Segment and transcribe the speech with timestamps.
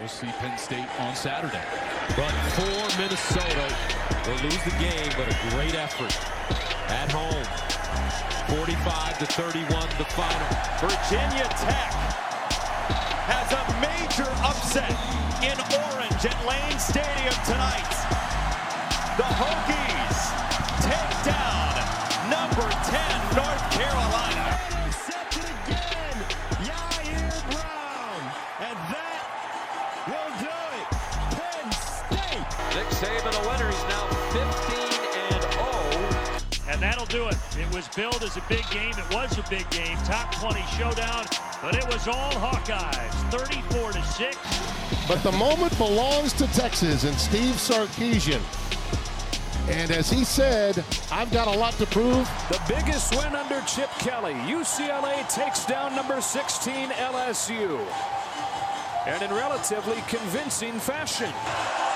[0.00, 1.60] We'll see Penn State on Saturday.
[2.16, 3.68] But for Minnesota,
[4.24, 6.16] they'll lose the game, but a great effort
[6.88, 7.44] at home.
[8.56, 9.68] 45 to 31,
[10.00, 10.48] the final.
[10.80, 11.92] Virginia Tech
[13.28, 14.96] has a major upset
[15.44, 17.92] in Orange at Lane Stadium tonight.
[19.20, 20.20] The Hokies
[20.80, 21.76] take down
[22.32, 24.79] number 10 North Carolina.
[36.80, 37.36] And that'll do it.
[37.58, 38.94] It was billed as a big game.
[38.96, 39.98] It was a big game.
[39.98, 41.26] Top 20 showdown.
[41.60, 43.12] But it was all Hawkeyes.
[43.30, 44.38] 34 to 6.
[45.06, 48.40] But the moment belongs to Texas and Steve Sarkisian.
[49.68, 52.26] And as he said, I've got a lot to prove.
[52.48, 54.32] The biggest win under Chip Kelly.
[54.32, 57.78] UCLA takes down number 16 LSU.
[59.06, 61.30] And in relatively convincing fashion.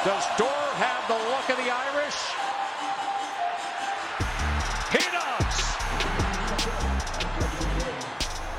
[0.04, 2.53] Does Dorr have the luck of the Irish?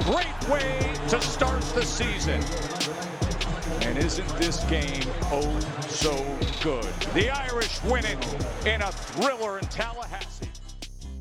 [0.05, 2.39] Great way to start the season.
[3.81, 6.13] And isn't this game oh so
[6.61, 6.83] good?
[7.15, 8.19] The Irish winning
[8.67, 10.47] in a thriller in Tallahassee.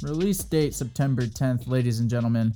[0.02, 2.52] Release date September 10th, ladies and gentlemen.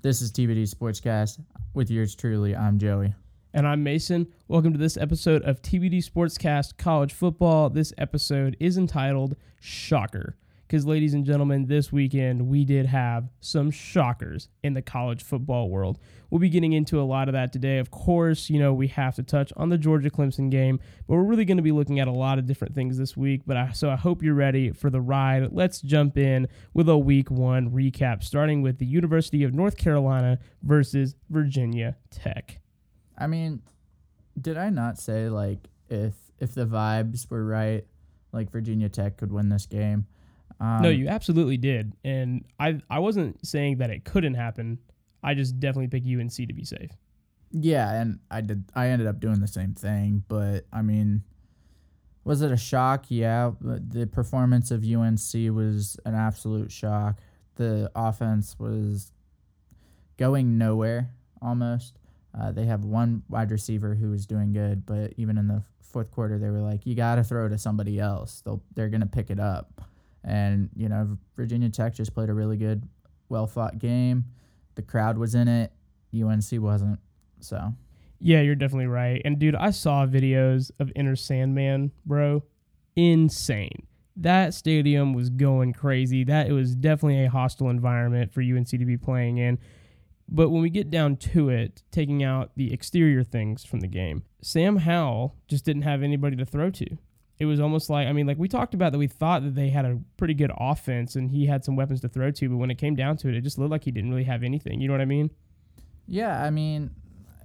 [0.00, 1.40] This is TBD Sportscast
[1.74, 2.54] with yours truly.
[2.54, 3.12] I'm Joey.
[3.52, 4.28] And I'm Mason.
[4.46, 7.70] Welcome to this episode of TBD Sportscast College Football.
[7.70, 10.36] This episode is entitled Shocker.
[10.66, 15.68] Because, ladies and gentlemen, this weekend we did have some shockers in the college football
[15.68, 15.98] world.
[16.30, 17.78] We'll be getting into a lot of that today.
[17.78, 21.22] Of course, you know, we have to touch on the Georgia Clemson game, but we're
[21.22, 23.42] really going to be looking at a lot of different things this week.
[23.46, 25.52] But I, so I hope you're ready for the ride.
[25.52, 30.38] Let's jump in with a week one recap, starting with the University of North Carolina
[30.62, 32.60] versus Virginia Tech.
[33.16, 33.62] I mean,
[34.40, 37.86] did I not say like if if the vibes were right,
[38.32, 40.06] like Virginia Tech could win this game?
[40.64, 44.78] Um, no, you absolutely did, and I I wasn't saying that it couldn't happen.
[45.22, 46.90] I just definitely picked UNC to be safe.
[47.50, 48.64] Yeah, and I did.
[48.74, 51.22] I ended up doing the same thing, but I mean,
[52.24, 53.06] was it a shock?
[53.08, 57.20] Yeah, the performance of UNC was an absolute shock.
[57.56, 59.12] The offense was
[60.16, 61.10] going nowhere
[61.42, 61.98] almost.
[62.38, 66.10] Uh, they have one wide receiver who was doing good, but even in the fourth
[66.10, 68.40] quarter, they were like, "You got to throw to somebody else.
[68.40, 69.82] They'll they're gonna pick it up."
[70.24, 72.88] And you know, Virginia Tech just played a really good,
[73.28, 74.24] well fought game.
[74.74, 75.72] The crowd was in it.
[76.14, 76.98] UNC wasn't.
[77.40, 77.74] So
[78.20, 79.20] Yeah, you're definitely right.
[79.24, 82.42] And dude, I saw videos of Enter Sandman, bro.
[82.96, 83.86] Insane.
[84.16, 86.24] That stadium was going crazy.
[86.24, 89.58] That it was definitely a hostile environment for UNC to be playing in.
[90.28, 94.22] But when we get down to it, taking out the exterior things from the game,
[94.40, 96.86] Sam Howell just didn't have anybody to throw to.
[97.38, 99.68] It was almost like I mean, like we talked about that we thought that they
[99.68, 102.70] had a pretty good offense and he had some weapons to throw to, but when
[102.70, 104.80] it came down to it, it just looked like he didn't really have anything.
[104.80, 105.30] You know what I mean?
[106.06, 106.90] Yeah, I mean,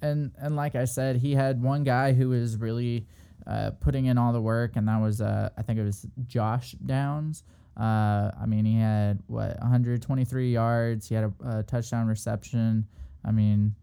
[0.02, 3.08] and and like I said, he had one guy who was really
[3.48, 6.74] uh, putting in all the work, and that was uh, I think it was Josh
[6.74, 7.44] Downs.
[7.76, 11.08] Uh, I mean, he had what 123 yards.
[11.08, 12.88] He had a, a touchdown reception.
[13.26, 13.76] I mean,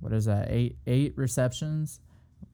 [0.00, 0.50] what is that?
[0.50, 2.00] Eight eight receptions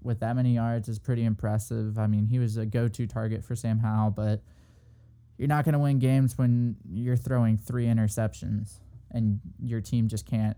[0.03, 1.99] with that many yards is pretty impressive.
[1.99, 4.43] I mean, he was a go-to target for Sam Howell, but
[5.39, 8.79] you're not going to win games when you're throwing three interceptions
[9.11, 10.57] and your team just can't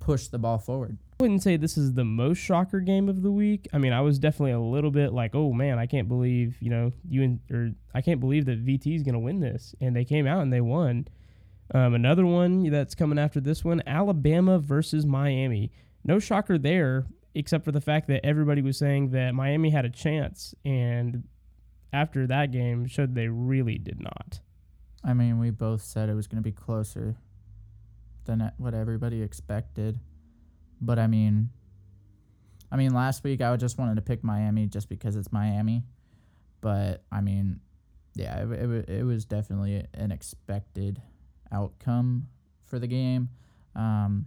[0.00, 0.98] push the ball forward.
[1.20, 3.68] I wouldn't say this is the most shocker game of the week.
[3.72, 6.70] I mean, I was definitely a little bit like, oh man, I can't believe you
[6.70, 9.94] know you and or I can't believe that VT is going to win this, and
[9.94, 11.06] they came out and they won.
[11.72, 15.70] Um, another one that's coming after this one, Alabama versus Miami.
[16.02, 19.90] No shocker there, except for the fact that everybody was saying that Miami had a
[19.90, 21.24] chance, and
[21.92, 24.40] after that game showed they really did not.
[25.02, 27.16] I mean, we both said it was going to be closer
[28.24, 29.98] than what everybody expected.
[30.80, 31.50] But I mean,
[32.70, 35.84] I mean, last week I just wanted to pick Miami just because it's Miami.
[36.60, 37.60] But I mean,
[38.14, 41.00] yeah, it, it, it was definitely an expected
[41.50, 42.28] outcome
[42.66, 43.30] for the game.
[43.74, 44.26] Um,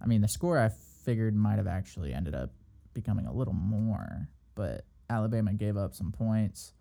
[0.00, 0.68] I mean, the score I
[1.06, 2.50] figured might have actually ended up
[2.92, 6.72] becoming a little more, but Alabama gave up some points,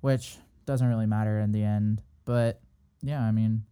[0.00, 0.36] which
[0.66, 2.02] doesn't really matter in the end.
[2.24, 2.60] But
[3.02, 3.62] yeah, I mean,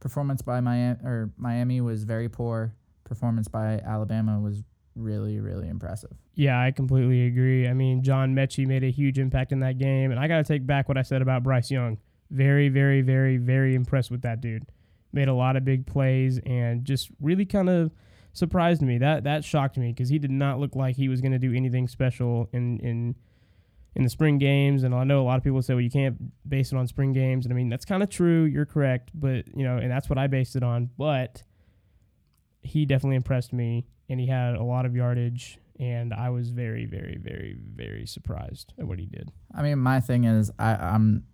[0.00, 2.74] performance by Miami or Miami was very poor.
[3.04, 4.62] Performance by Alabama was
[4.96, 6.16] really, really impressive.
[6.34, 7.68] Yeah, I completely agree.
[7.68, 10.44] I mean, John Metchie made a huge impact in that game, and I got to
[10.44, 11.98] take back what I said about Bryce Young.
[12.30, 14.64] Very, very, very, very impressed with that dude.
[15.12, 17.90] Made a lot of big plays and just really kind of
[18.32, 18.98] surprised me.
[18.98, 21.52] That that shocked me because he did not look like he was going to do
[21.52, 23.14] anything special in in
[23.94, 24.82] in the spring games.
[24.82, 26.16] And I know a lot of people say, well, you can't
[26.48, 27.44] base it on spring games.
[27.44, 28.44] And I mean, that's kind of true.
[28.44, 29.10] You're correct.
[29.14, 30.90] But, you know, and that's what I based it on.
[30.96, 31.42] But
[32.62, 35.58] he definitely impressed me and he had a lot of yardage.
[35.78, 39.32] And I was very, very, very, very surprised at what he did.
[39.54, 41.24] I mean, my thing is, I, I'm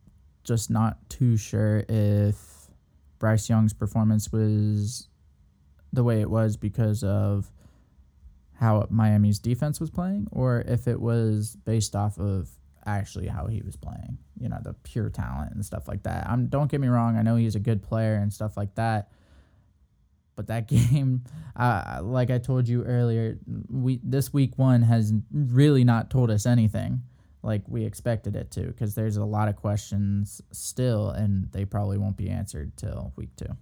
[0.44, 2.68] just not too sure if
[3.18, 5.08] Bryce Young's performance was
[5.92, 7.50] the way it was because of
[8.54, 12.48] how Miami's defense was playing or if it was based off of
[12.86, 16.26] actually how he was playing, you know, the pure talent and stuff like that.
[16.28, 19.10] I'm don't get me wrong, I know he's a good player and stuff like that.
[20.36, 21.24] But that game,
[21.56, 23.38] uh, like I told you earlier,
[23.68, 27.02] we this week one has really not told us anything
[27.42, 31.96] like we expected it to because there's a lot of questions still and they probably
[31.96, 33.56] won't be answered till week two.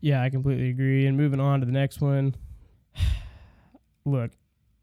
[0.00, 1.06] Yeah, I completely agree.
[1.06, 2.34] And moving on to the next one.
[4.04, 4.30] look,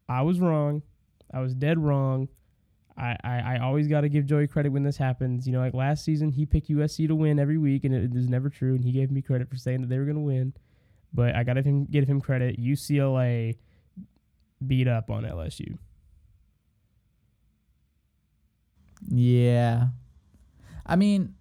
[0.08, 0.84] I was wrong.
[1.34, 2.30] I was dead wrong.
[2.98, 5.46] I, I, I always got to give Joey credit when this happens.
[5.46, 8.28] You know, like last season, he picked USC to win every week, and it, was
[8.28, 8.76] never true.
[8.76, 10.54] And he gave me credit for saying that they were going to win.
[11.14, 12.60] But I got to give him credit.
[12.60, 13.58] UCLA
[14.66, 15.78] beat up on LSU.
[19.08, 19.88] Yeah.
[20.86, 21.36] I mean,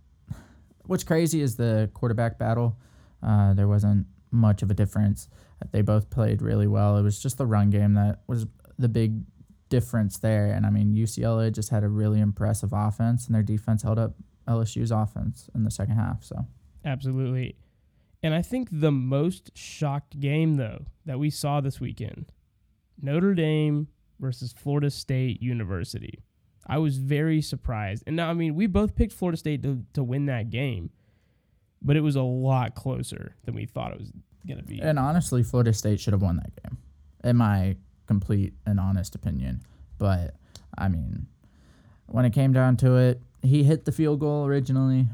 [0.84, 2.76] what's crazy is the quarterback battle.
[3.22, 5.28] Uh, there wasn't much of a difference.
[5.72, 6.96] They both played really well.
[6.96, 8.46] It was just the run game that was
[8.78, 9.22] the big
[9.68, 10.46] difference there.
[10.46, 14.14] And I mean, UCLA just had a really impressive offense, and their defense held up
[14.46, 16.24] LSU's offense in the second half.
[16.24, 16.46] So,
[16.84, 17.56] absolutely.
[18.22, 22.32] And I think the most shocked game, though, that we saw this weekend
[23.00, 23.88] Notre Dame
[24.18, 26.22] versus Florida State University.
[26.66, 28.02] I was very surprised.
[28.06, 30.90] And now, I mean, we both picked Florida State to, to win that game,
[31.86, 34.12] but it was a lot closer than we thought it was
[34.46, 34.80] going to be.
[34.80, 36.78] And honestly, Florida State should have won that game,
[37.22, 39.62] in my complete and honest opinion.
[39.96, 40.34] But,
[40.76, 41.26] I mean,
[42.06, 45.06] when it came down to it, he hit the field goal originally,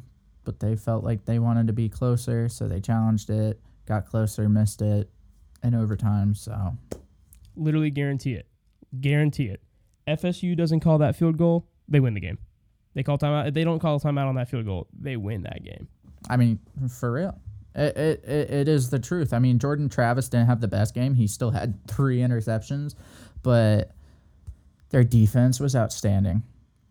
[0.44, 4.48] but they felt like they wanted to be closer, so they challenged it, got closer,
[4.48, 5.10] missed it
[5.62, 6.34] in overtime.
[6.34, 6.78] So,
[7.54, 8.46] literally guarantee it.
[8.98, 9.60] Guarantee it.
[10.08, 12.38] FSU doesn't call that field goal, they win the game.
[12.94, 13.48] They call timeout.
[13.48, 15.88] If they don't call timeout on that field goal, they win that game.
[16.28, 16.58] I mean,
[16.88, 17.38] for real.
[17.74, 19.32] It, it, it, is the truth.
[19.32, 21.14] I mean, Jordan Travis didn't have the best game.
[21.14, 22.94] He still had three interceptions,
[23.42, 23.92] but
[24.90, 26.42] their defense was outstanding.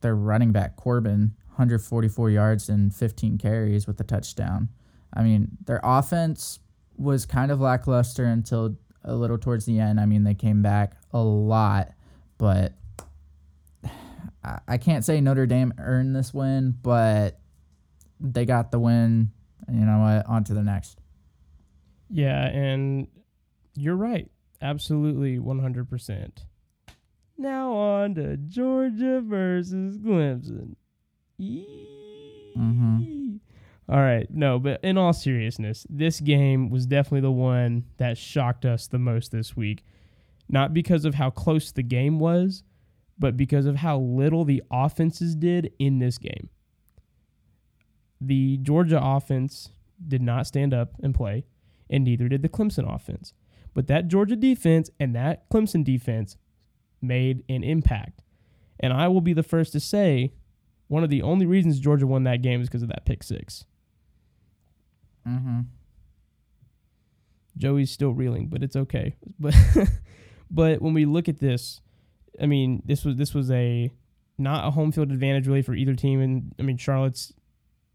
[0.01, 4.69] Their running back, Corbin, 144 yards and 15 carries with a touchdown.
[5.13, 6.59] I mean, their offense
[6.97, 9.99] was kind of lackluster until a little towards the end.
[9.99, 11.91] I mean, they came back a lot,
[12.39, 12.73] but
[14.67, 17.40] I can't say Notre Dame earned this win, but
[18.21, 19.31] they got the win.
[19.71, 20.25] You know what?
[20.27, 20.99] On to the next.
[22.09, 23.07] Yeah, and
[23.75, 24.29] you're right.
[24.61, 26.31] Absolutely 100%.
[27.37, 30.75] Now on to Georgia versus Clemson.
[31.39, 33.37] Mm-hmm.
[33.89, 34.27] All right.
[34.29, 38.99] No, but in all seriousness, this game was definitely the one that shocked us the
[38.99, 39.83] most this week.
[40.47, 42.63] Not because of how close the game was,
[43.17, 46.49] but because of how little the offenses did in this game.
[48.21, 49.69] The Georgia offense
[50.07, 51.45] did not stand up and play,
[51.89, 53.33] and neither did the Clemson offense.
[53.73, 56.37] But that Georgia defense and that Clemson defense
[57.01, 58.21] made an impact.
[58.79, 60.33] And I will be the first to say
[60.87, 63.65] one of the only reasons Georgia won that game is because of that pick six.
[65.27, 65.61] Mm-hmm.
[67.57, 69.15] Joey's still reeling, but it's okay.
[69.39, 69.55] But
[70.51, 71.79] but when we look at this,
[72.41, 73.91] I mean, this was this was a
[74.37, 77.31] not a home field advantage really for either team, and I mean Charlotte's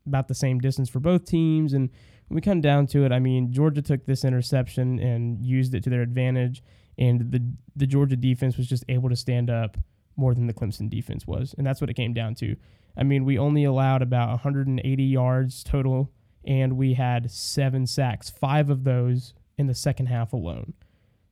[0.07, 1.91] about the same distance for both teams, and
[2.29, 5.83] when we come down to it, I mean Georgia took this interception and used it
[5.85, 6.63] to their advantage,
[6.99, 7.43] and the
[7.75, 9.77] the Georgia defense was just able to stand up
[10.17, 12.57] more than the Clemson defense was, and that's what it came down to.
[12.97, 16.11] I mean, we only allowed about 180 yards total,
[16.45, 20.73] and we had seven sacks, five of those in the second half alone.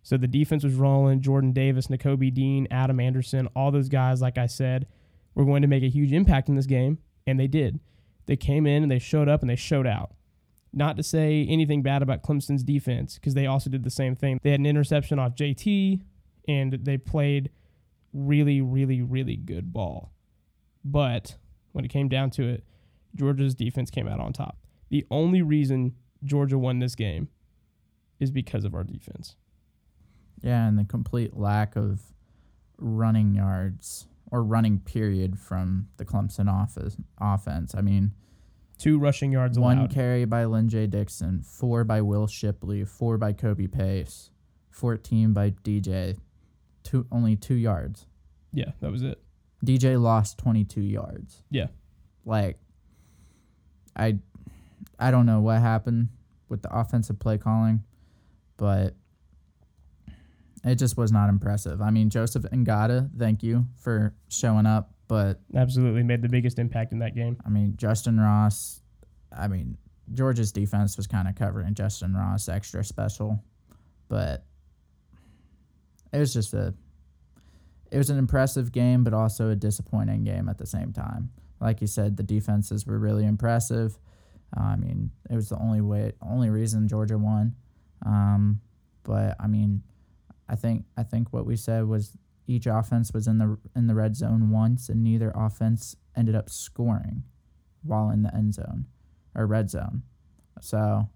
[0.03, 1.23] So the defense was rolling.
[1.23, 4.87] Jordan Davis, Nakobe Dean, Adam Anderson, all those guys, like I said,
[5.35, 7.81] were going to make a huge impact in this game, and they did.
[8.27, 10.13] They came in and they showed up and they showed out.
[10.73, 14.41] Not to say anything bad about Clemson's defense, because they also did the same thing.
[14.43, 16.01] They had an interception off JT,
[16.49, 17.51] and they played
[18.13, 20.13] really, really, really good ball.
[20.85, 21.37] But
[21.73, 22.65] when it came down to it,
[23.15, 24.59] Georgia's defense came out on top.
[24.91, 27.29] The only reason Georgia won this game
[28.19, 29.37] is because of our defense.
[30.43, 32.03] Yeah, and the complete lack of
[32.79, 37.75] running yards or running period from the Clemson office, offense.
[37.75, 38.13] I mean,
[38.79, 39.91] two rushing yards one allowed.
[39.91, 44.31] carry by Lyn-J Dixon, four by Will Shipley, four by Kobe Pace,
[44.71, 46.19] 14 by DJ,
[46.83, 48.07] two only two yards.
[48.53, 49.21] Yeah, that was it.
[49.65, 51.43] DJ lost 22 yards.
[51.51, 51.69] Yeah.
[52.25, 52.59] Like,
[53.97, 54.19] I,
[54.99, 56.09] I don't know what happened
[56.49, 57.83] with the offensive play calling,
[58.57, 58.95] but
[60.65, 61.83] it just was not impressive.
[61.83, 66.93] I mean, Joseph Ngata, thank you for showing up, but Absolutely made the biggest impact
[66.93, 67.37] in that game.
[67.45, 68.81] I mean, Justin Ross,
[69.37, 69.77] I mean,
[70.13, 73.43] Georgia's defense was kind of covering Justin Ross extra special,
[74.09, 74.45] but
[76.13, 76.75] it was just a
[77.91, 81.31] it was an impressive game, but also a disappointing game at the same time.
[81.61, 83.97] Like you said, the defenses were really impressive.
[84.57, 87.55] Uh, I mean, it was the only way, only reason Georgia won.
[88.05, 88.61] Um,
[89.05, 89.83] but I mean,
[90.49, 93.95] I think I think what we said was each offense was in the in the
[93.95, 97.25] red zone once, and neither offense ended up scoring
[97.83, 98.87] while in the end zone
[99.35, 100.03] or red zone.
[100.61, 101.09] So,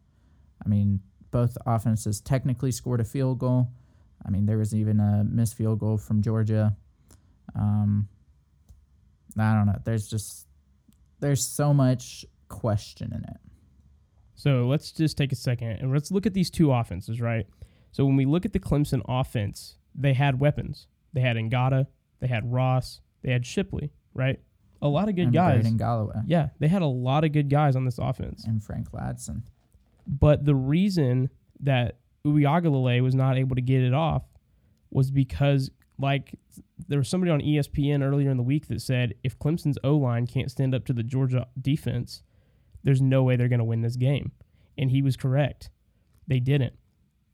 [0.65, 3.69] I mean, both offenses technically scored a field goal.
[4.27, 6.77] I mean, there was even a missed field goal from Georgia.
[7.55, 8.09] Um,
[9.39, 9.79] I don't know.
[9.85, 10.47] There's just
[11.21, 13.37] there's so much question in it.
[14.35, 17.47] So let's just take a second and let's look at these two offenses, right?
[17.93, 20.87] So when we look at the Clemson offense, they had weapons.
[21.13, 21.87] They had Ngata,
[22.21, 24.41] they had Ross, they had Shipley, right?
[24.81, 25.63] A lot of good and guys.
[25.63, 28.45] Braden Galloway Yeah, they had a lot of good guys on this offense.
[28.45, 29.43] and Frank Ladson.
[30.07, 31.31] But the reason
[31.61, 34.23] that Uiagalelei was not able to get it off
[34.91, 36.35] was because, like,
[36.87, 40.27] there was somebody on ESPN earlier in the week that said if Clemson's O line
[40.27, 42.23] can't stand up to the Georgia defense,
[42.85, 44.33] there's no way they're going to win this game.
[44.77, 45.71] And he was correct.
[46.27, 46.75] They didn't.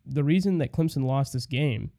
[0.07, 1.91] The reason that Clemson lost this game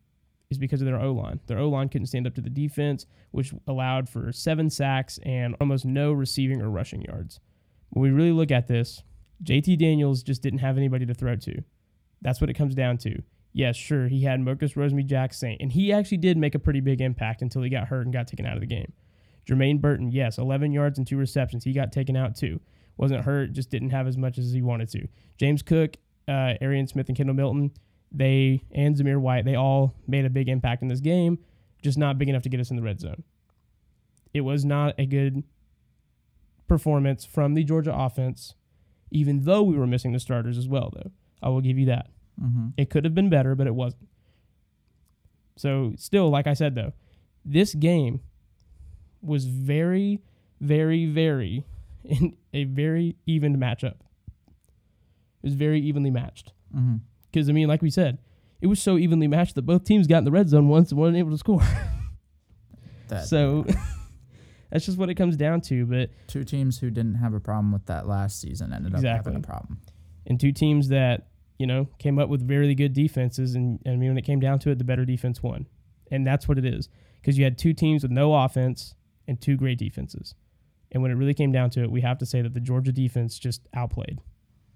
[0.49, 1.39] is because of their O line.
[1.47, 5.55] Their O line couldn't stand up to the defense, which allowed for seven sacks and
[5.59, 7.39] almost no receiving or rushing yards.
[7.89, 9.03] When we really look at this,
[9.43, 11.63] JT Daniels just didn't have anybody to throw to.
[12.21, 13.21] That's what it comes down to.
[13.53, 17.41] Yes, sure, he had Marcus Rosemy-Jacksaint, and he actually did make a pretty big impact
[17.41, 18.91] until he got hurt and got taken out of the game.
[19.47, 21.63] Jermaine Burton, yes, 11 yards and two receptions.
[21.63, 22.59] He got taken out too.
[22.97, 25.07] Wasn't hurt, just didn't have as much as he wanted to.
[25.37, 25.95] James Cook,
[26.27, 27.71] uh, Arian Smith, and Kendall Milton,
[28.15, 31.39] they and Zamir White, they all made a big impact in this game,
[31.81, 33.23] just not big enough to get us in the red zone.
[34.33, 35.43] It was not a good
[36.67, 38.55] performance from the Georgia offense,
[39.11, 41.11] even though we were missing the starters as well, though.
[41.41, 42.07] I will give you that.
[42.41, 42.69] Mm-hmm.
[42.77, 44.07] It could have been better, but it wasn't.
[45.57, 46.93] So, still, like I said, though,
[47.45, 48.21] this game
[49.21, 50.21] was very,
[50.59, 51.65] very, very
[52.03, 53.95] in a very even matchup.
[55.43, 56.51] It was very evenly matched.
[56.75, 56.97] Mm-hmm.
[57.35, 58.17] Because, I mean, like we said,
[58.61, 60.99] it was so evenly matched that both teams got in the red zone once and
[60.99, 61.61] weren't able to score.
[63.07, 63.65] That so,
[64.71, 65.85] that's just what it comes down to.
[65.85, 69.35] But two teams who didn't have a problem with that last season ended up having
[69.35, 69.79] a problem.
[70.25, 71.27] and two teams that
[71.59, 74.39] you know came up with really good defenses, and, and I mean when it came
[74.39, 75.67] down to it, the better defense won,
[76.09, 76.89] and that's what it is
[77.21, 78.95] because you had two teams with no offense
[79.27, 80.33] and two great defenses,
[80.91, 82.91] and when it really came down to it, we have to say that the Georgia
[82.91, 84.19] defense just outplayed,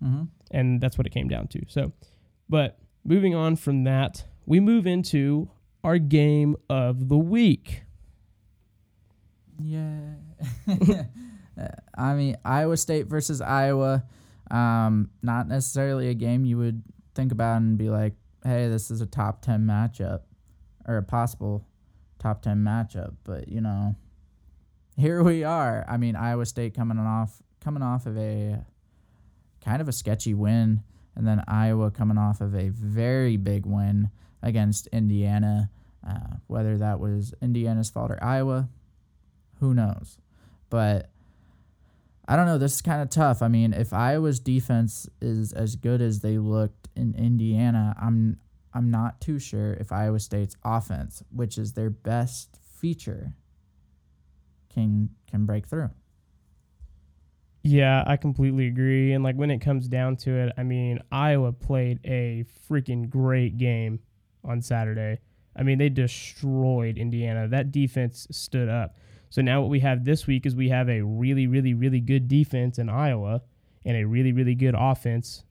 [0.04, 0.26] Mm-hmm.
[0.52, 1.62] and that's what it came down to.
[1.68, 1.92] So,
[2.50, 5.50] but moving on from that, we move into
[5.84, 7.84] our game of the week.
[9.62, 10.16] Yeah.
[11.98, 14.04] I mean, Iowa State versus Iowa.
[14.50, 16.82] Um, not necessarily a game you would
[17.14, 18.14] think about and be like,
[18.44, 20.22] hey, this is a top 10 matchup
[20.88, 21.66] or a possible
[22.18, 23.16] top 10 matchup.
[23.24, 23.96] But, you know,
[24.98, 25.86] here we are.
[25.88, 28.64] I mean, Iowa State coming off coming off of a
[29.64, 30.82] kind of a sketchy win
[31.20, 34.10] and then Iowa coming off of a very big win
[34.42, 35.70] against Indiana.
[36.08, 38.70] Uh, whether that was Indiana's fault or Iowa,
[39.60, 40.18] who knows?
[40.70, 41.10] But
[42.26, 42.58] I don't know.
[42.58, 43.42] This is kind of tough.
[43.42, 48.38] I mean, if Iowa's defense is as good as they looked in Indiana, I'm
[48.74, 53.34] I'm not too sure if Iowa State's offense, which is their best feature,
[54.74, 55.90] can can break through.
[57.70, 59.14] Yeah, I completely agree.
[59.14, 63.60] And like when it comes down to it, I mean, Iowa played a freaking great
[63.60, 64.00] game
[64.44, 65.20] on Saturday.
[65.56, 67.48] I mean, they destroyed Indiana.
[67.48, 68.96] That defense stood up.
[69.30, 72.28] So now what we have this week is we have a really, really, really good
[72.28, 73.44] defense in Iowa
[73.86, 75.44] and a really, really good offense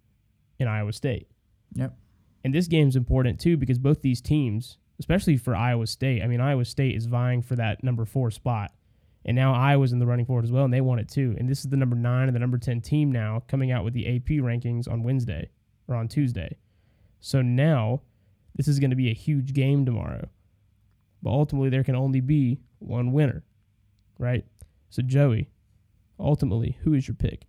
[0.59, 1.29] in Iowa State.
[1.75, 1.97] Yep.
[2.43, 6.41] And this game's important too because both these teams, especially for Iowa State, I mean,
[6.41, 8.73] Iowa State is vying for that number four spot.
[9.25, 11.35] And now Iowa's in the running for it as well, and they want it too.
[11.39, 13.93] And this is the number nine and the number 10 team now coming out with
[13.93, 15.51] the AP rankings on Wednesday
[15.87, 16.57] or on Tuesday.
[17.21, 18.01] So now
[18.55, 20.29] this is going to be a huge game tomorrow.
[21.23, 23.43] But ultimately, there can only be one winner,
[24.19, 24.45] right?
[24.89, 25.51] So, Joey,
[26.19, 27.47] ultimately, who is your pick?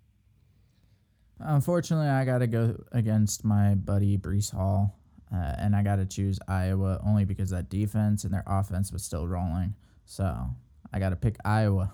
[1.39, 4.95] Unfortunately, I got to go against my buddy Breece Hall.
[5.31, 9.03] uh, and I got to choose Iowa only because that defense and their offense was
[9.03, 9.75] still rolling.
[10.05, 10.49] So
[10.91, 11.93] I got to pick Iowa.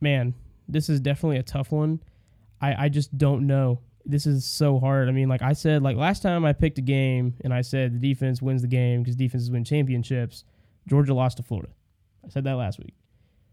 [0.00, 0.34] Man,
[0.68, 2.00] this is definitely a tough one.
[2.60, 3.80] I, I just don't know.
[4.04, 5.08] This is so hard.
[5.08, 7.94] I mean, like I said, like last time I picked a game and I said
[7.94, 10.44] the defense wins the game because defenses win championships.
[10.86, 11.70] Georgia lost to Florida.
[12.24, 12.94] I said that last week.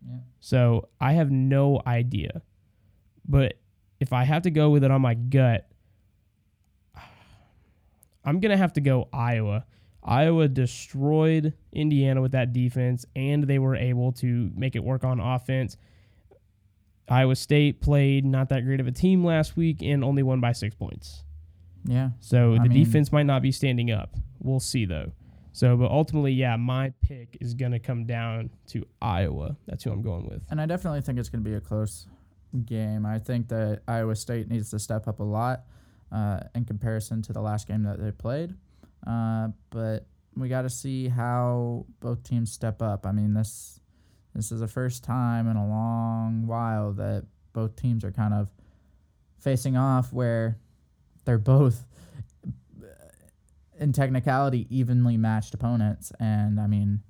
[0.08, 0.18] Yeah.
[0.40, 2.42] So I have no idea.
[3.28, 3.56] But
[4.00, 5.68] if I have to go with it on my gut,
[8.26, 9.66] I'm going to have to go Iowa.
[10.06, 15.20] Iowa destroyed Indiana with that defense, and they were able to make it work on
[15.20, 15.78] offense.
[17.10, 20.52] Iowa State played not that great of a team last week and only won by
[20.52, 21.24] six points.
[21.84, 22.10] Yeah.
[22.20, 24.16] So I the mean- defense might not be standing up.
[24.40, 25.12] We'll see though.
[25.54, 29.56] So, but ultimately, yeah, my pick is going to come down to Iowa.
[29.68, 30.44] That's who I'm going with.
[30.52, 32.08] And I definitely think it's going to be a close
[32.66, 33.06] game.
[33.06, 35.64] I think that Iowa State needs to step up a lot
[36.12, 38.56] uh, in comparison to the last game that they played.
[39.06, 43.06] Uh, but we got to see how both teams step up.
[43.06, 43.80] I mean, this
[44.34, 48.50] this is the first time in a long while that both teams are kind of
[49.40, 50.58] facing off where
[51.24, 51.86] they're both
[53.80, 57.02] in technicality evenly matched opponents and I mean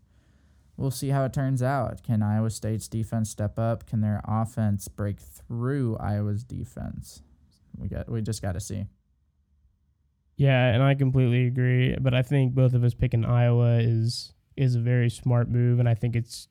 [0.77, 2.03] we'll see how it turns out.
[2.03, 3.87] Can Iowa State's defense step up?
[3.87, 7.21] Can their offense break through Iowa's defense?
[7.77, 8.85] We got we just got to see.
[10.37, 11.95] Yeah, and I completely agree.
[11.99, 15.87] But I think both of us picking Iowa is is a very smart move, and
[15.87, 16.47] I think it's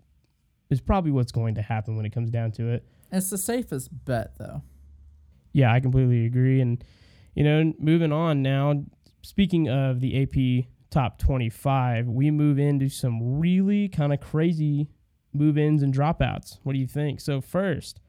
[0.70, 2.84] is probably what's going to happen when it comes down to it.
[3.12, 4.62] It's the safest bet though.
[5.52, 6.60] Yeah, I completely agree.
[6.60, 6.82] And
[7.34, 8.84] you know, moving on now.
[9.22, 14.88] Speaking of the AP top twenty-five, we move into some really kind of crazy
[15.32, 16.58] move-ins and dropouts.
[16.62, 17.20] What do you think?
[17.20, 18.00] So first,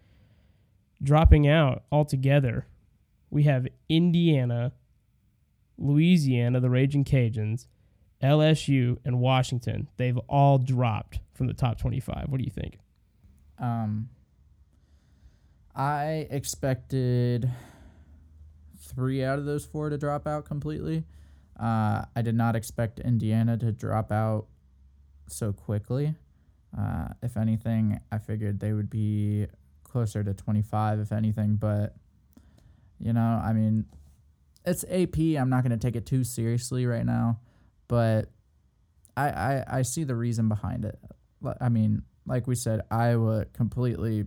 [1.01, 2.67] dropping out altogether,
[3.29, 4.74] we have Indiana,
[5.77, 7.68] Louisiana, the Raging Cajuns,
[8.24, 9.88] LSU, and Washington.
[9.98, 12.25] They've all dropped from the top twenty-five.
[12.29, 12.79] What do you think?
[13.59, 14.09] Um
[15.75, 17.51] I expected
[18.77, 21.03] 3 out of those 4 to drop out completely.
[21.59, 24.48] Uh, I did not expect Indiana to drop out
[25.27, 26.16] so quickly.
[26.77, 29.48] Uh, if anything, I figured they would be
[29.83, 31.55] closer to 25, if anything.
[31.55, 31.96] But,
[33.00, 33.85] you know, I mean,
[34.65, 35.17] it's AP.
[35.39, 37.39] I'm not going to take it too seriously right now.
[37.87, 38.29] But
[39.15, 40.97] I, I, I see the reason behind it.
[41.61, 44.25] I mean, like we said, Iowa completely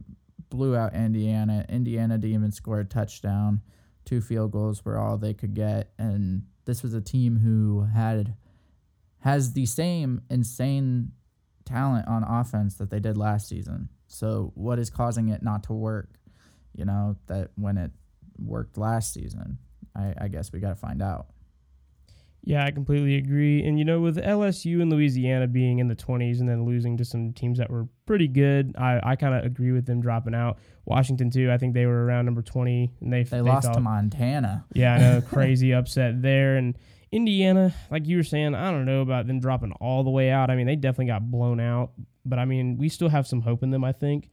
[0.50, 1.64] blew out Indiana.
[1.68, 3.60] Indiana didn't even score a touchdown.
[4.04, 5.92] Two field goals were all they could get.
[5.98, 8.34] And this was a team who had
[9.20, 11.10] has the same insane
[11.64, 13.88] talent on offense that they did last season.
[14.06, 16.08] So what is causing it not to work?
[16.74, 17.90] You know, that when it
[18.38, 19.58] worked last season,
[19.98, 21.26] I, I guess we got to find out.
[22.44, 23.62] Yeah, I completely agree.
[23.64, 27.04] And you know, with LSU and Louisiana being in the 20s and then losing to
[27.04, 30.58] some teams that were pretty good, I, I kind of agree with them dropping out.
[30.86, 31.50] Washington too.
[31.50, 34.64] I think they were around number 20 and they They, lost to Montana.
[34.72, 36.56] Yeah, I know, crazy upset there.
[36.56, 36.78] And
[37.12, 40.48] Indiana, like you were saying, I don't know about them dropping all the way out.
[40.48, 41.90] I mean, they definitely got blown out,
[42.24, 43.84] but I mean, we still have some hope in them.
[43.84, 44.30] I think.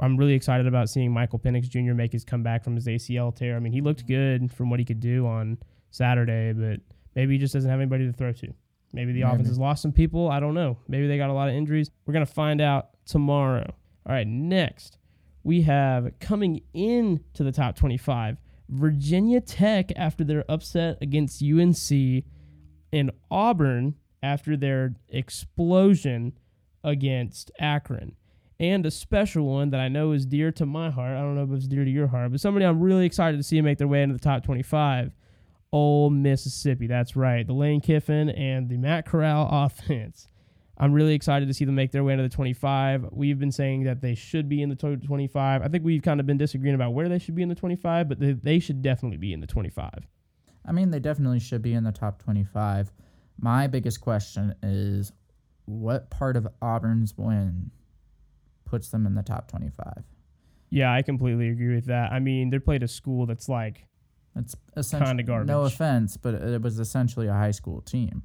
[0.00, 1.94] I'm really excited about seeing Michael Penix Jr.
[1.94, 3.56] make his comeback from his ACL tear.
[3.56, 4.42] I mean, he looked mm-hmm.
[4.42, 5.58] good from what he could do on
[5.90, 6.80] Saturday, but
[7.14, 8.52] maybe he just doesn't have anybody to throw to.
[8.92, 10.30] Maybe the offense has lost some people.
[10.30, 10.78] I don't know.
[10.88, 11.90] Maybe they got a lot of injuries.
[12.06, 13.74] We're gonna find out tomorrow.
[14.06, 14.98] All right, next
[15.46, 18.36] we have coming in to the top 25
[18.68, 22.24] Virginia Tech after their upset against UNC
[22.92, 26.32] and Auburn after their explosion
[26.82, 28.16] against Akron.
[28.58, 31.16] And a special one that I know is dear to my heart.
[31.16, 33.42] I don't know if it's dear to your heart, but somebody I'm really excited to
[33.42, 35.12] see make their way into the top 25.
[35.72, 36.86] Ole Mississippi.
[36.86, 37.46] That's right.
[37.46, 40.28] The Lane Kiffin and the Matt Corral offense.
[40.78, 43.06] I'm really excited to see them make their way into the 25.
[43.12, 45.62] We've been saying that they should be in the to- 25.
[45.62, 48.08] I think we've kind of been disagreeing about where they should be in the 25,
[48.08, 50.06] but they, they should definitely be in the 25.
[50.66, 52.92] I mean, they definitely should be in the top 25.
[53.38, 55.12] My biggest question is
[55.64, 57.70] what part of Auburn's win
[58.66, 60.04] puts them in the top 25?
[60.68, 62.12] Yeah, I completely agree with that.
[62.12, 63.86] I mean, they played a school that's like,
[64.34, 65.48] It's essentially Kinda garbage.
[65.48, 68.22] No offense, but it was essentially a high school team.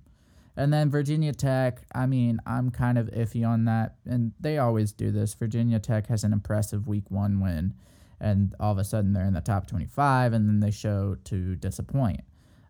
[0.58, 4.91] And then Virginia Tech, I mean, I'm kind of iffy on that, and they always
[4.91, 5.34] do this.
[5.34, 7.73] Virginia Tech has an impressive week one win,
[8.19, 11.56] and all of a sudden they're in the top 25, and then they show to
[11.56, 12.21] disappoint.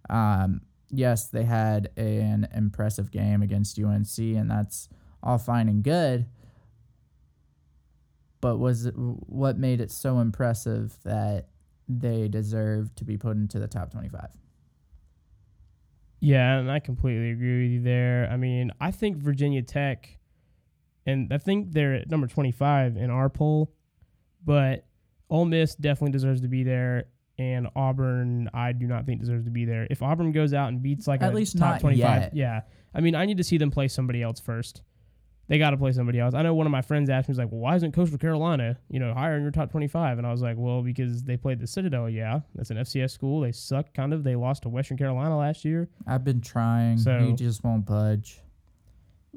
[0.09, 4.87] Um, yes, they had an impressive game against UNC, and that's
[5.23, 6.27] all fine and good.
[8.41, 11.47] But was what made it so impressive that
[11.87, 14.27] they deserve to be put into the top 25?
[16.19, 18.27] Yeah, and I completely agree with you there.
[18.31, 20.17] I mean, I think Virginia Tech,
[21.05, 23.73] and I think they're at number 25 in our poll,
[24.45, 24.85] but
[25.29, 27.05] Ole Miss definitely deserves to be there,
[27.39, 29.87] and Auburn, I do not think deserves to be there.
[29.89, 32.35] If Auburn goes out and beats like At a least top 25, yet.
[32.35, 32.61] yeah.
[32.93, 34.83] I mean, I need to see them play somebody else first.
[35.51, 36.33] They got to play somebody else.
[36.33, 38.77] I know one of my friends asked me, he's like, well, why isn't Coastal Carolina,
[38.87, 40.17] you know, higher in your top 25?
[40.17, 42.09] And I was like, well, because they played the Citadel.
[42.09, 43.41] Yeah, that's an FCS school.
[43.41, 44.23] They suck, kind of.
[44.23, 45.89] They lost to Western Carolina last year.
[46.07, 46.99] I've been trying.
[46.99, 48.39] So- he just won't budge.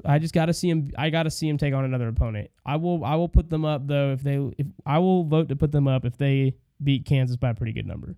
[0.04, 0.92] I just got to see him.
[0.96, 2.48] I got to see him take on another opponent.
[2.64, 3.04] I will.
[3.04, 4.36] I will put them up though if they.
[4.56, 7.72] If I will vote to put them up if they beat Kansas by a pretty
[7.72, 8.14] good number.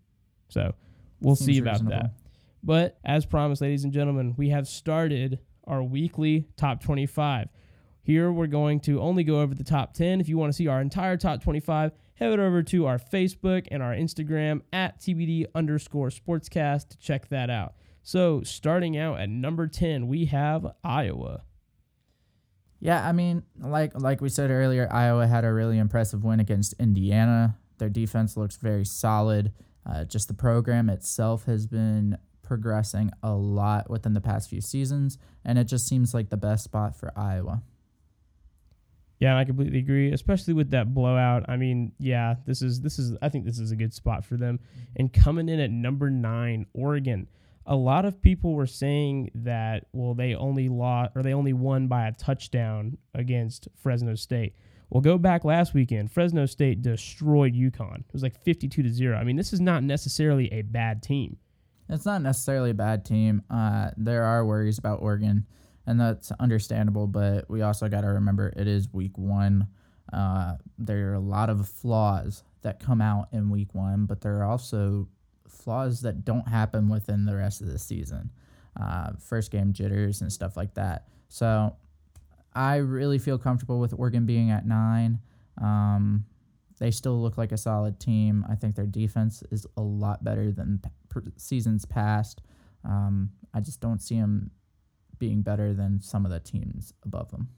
[0.49, 0.75] So
[1.23, 1.97] we'll see about reasonable.
[1.97, 2.11] that.
[2.63, 7.49] But as promised, ladies and gentlemen, we have started our weekly top 25.
[8.07, 10.21] Here we're going to only go over the top 10.
[10.21, 13.83] If you want to see our entire top 25, head over to our Facebook and
[13.83, 17.75] our Instagram at TBD underscore sportscast to check that out.
[18.05, 21.43] So starting out at number 10, we have Iowa.
[22.79, 26.75] Yeah, I mean, like like we said earlier, Iowa had a really impressive win against
[26.79, 27.59] Indiana.
[27.79, 29.53] Their defense looks very solid.
[29.85, 35.19] Uh, just the program itself has been progressing a lot within the past few seasons,
[35.45, 37.65] and it just seems like the best spot for Iowa.
[39.19, 41.49] Yeah, and I completely agree, especially with that blowout.
[41.49, 44.37] I mean, yeah, this is this is I think this is a good spot for
[44.37, 44.61] them.
[44.97, 47.29] And coming in at number 9, Oregon.
[47.69, 51.89] A lot of people were saying that well, they only lost or they only won
[51.89, 54.55] by a touchdown against Fresno State.
[54.91, 56.13] Well, go back last weekend.
[56.13, 58.01] Fresno State destroyed UConn.
[58.01, 59.17] It was like 52 to 0.
[59.17, 61.39] I mean, this is not necessarily a bad team.
[61.89, 63.43] It's not necessarily a bad team.
[63.51, 65.47] Uh, there are worries about Oregon,
[65.87, 67.07] and that's understandable.
[67.07, 69.69] But we also got to remember it is week one.
[70.13, 74.39] Uh, there are a lot of flaws that come out in week one, but there
[74.39, 75.09] are also
[75.49, 78.31] flaws that don't happen within the rest of the season.
[78.81, 81.09] Uh, first game jitters and stuff like that.
[81.29, 81.75] So
[82.55, 85.19] I really feel comfortable with Oregon being at nine.
[85.61, 86.25] Um,
[86.79, 88.45] they still look like a solid team.
[88.49, 90.81] I think their defense is a lot better than
[91.37, 92.43] seasons past.
[92.85, 94.51] Um, I just don't see them
[95.19, 97.49] being better than some of the teams above them.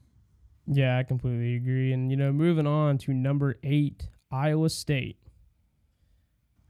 [0.71, 1.93] Yeah, I completely agree.
[1.93, 5.17] And you know, moving on to number 8, Iowa State.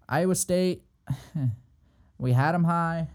[0.07, 0.83] Iowa State,
[2.17, 3.07] we had them high,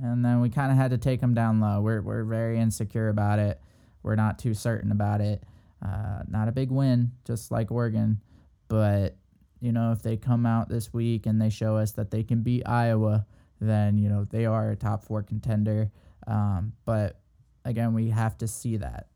[0.00, 1.80] and then we kind of had to take them down low.
[1.80, 3.60] We're we're very insecure about it.
[4.02, 5.42] We're not too certain about it.
[5.84, 8.20] Uh, not a big win, just like Oregon,
[8.68, 9.16] but
[9.60, 12.42] you know if they come out this week and they show us that they can
[12.42, 13.26] beat Iowa,
[13.60, 15.90] then you know they are a top four contender.
[16.26, 17.20] Um, but
[17.64, 19.08] again, we have to see that.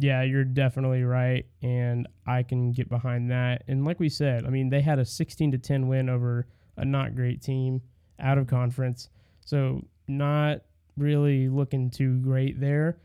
[0.00, 3.64] Yeah, you're definitely right, and I can get behind that.
[3.66, 6.84] And like we said, I mean, they had a 16 to 10 win over a
[6.84, 7.82] not great team
[8.20, 9.08] out of conference,
[9.44, 10.60] so not
[10.96, 12.98] really looking too great there,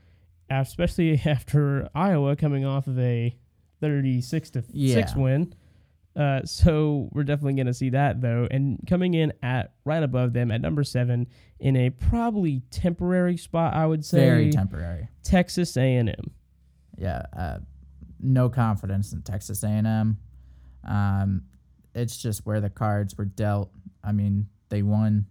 [0.51, 3.35] especially after Iowa coming off of a
[3.81, 4.93] 36 to Yeah.
[4.93, 5.53] six win.
[6.15, 10.33] Uh, so we're definitely going to see that though, and coming in at right above
[10.33, 11.27] them at number seven
[11.59, 14.19] in a probably temporary spot, I would say.
[14.19, 15.07] Very temporary.
[15.23, 16.13] Texas A&M.
[16.97, 17.57] yeah, uh,
[18.19, 20.17] no confidence in Texas A&M.
[20.87, 21.41] Um,
[21.95, 23.71] it's just where the cards were dealt.
[24.03, 25.25] I mean, they won.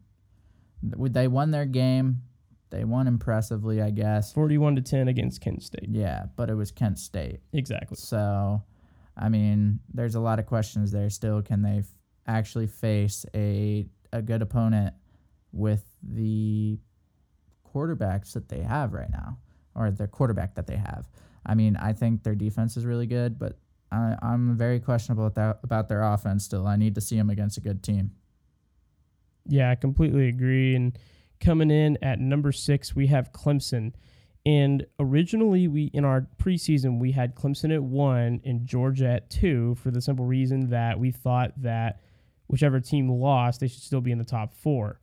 [0.83, 2.23] They won their game.
[2.71, 4.33] They won impressively, I guess.
[4.33, 5.89] 41 to 10 against Kent State.
[5.91, 7.41] Yeah, but it was Kent State.
[7.53, 7.97] Exactly.
[7.97, 8.63] So,
[9.17, 11.43] I mean, there's a lot of questions there still.
[11.43, 11.87] Can they f-
[12.27, 14.95] actually face a a good opponent
[15.53, 16.79] with the
[17.75, 19.39] quarterbacks that they have right now,
[19.75, 21.09] or the quarterback that they have?
[21.45, 23.59] I mean, I think their defense is really good, but
[23.91, 26.67] I, I'm very questionable about, that, about their offense still.
[26.67, 28.13] I need to see them against a good team.
[29.47, 30.75] Yeah, I completely agree.
[30.75, 30.97] And
[31.41, 33.93] coming in at number six, we have Clemson.
[34.45, 39.77] And originally, we in our preseason we had Clemson at one and Georgia at two
[39.77, 42.01] for the simple reason that we thought that
[42.49, 45.01] whichever team lost, they should still be in the top four.